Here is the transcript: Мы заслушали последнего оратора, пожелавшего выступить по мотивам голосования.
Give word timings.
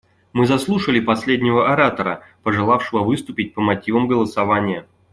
Мы 0.33 0.47
заслушали 0.47 0.99
последнего 0.99 1.71
оратора, 1.71 2.21
пожелавшего 2.41 3.03
выступить 3.03 3.53
по 3.53 3.61
мотивам 3.61 4.07
голосования. 4.07 4.87